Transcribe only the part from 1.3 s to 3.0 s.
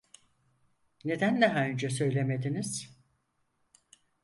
daha önce söylemediniz?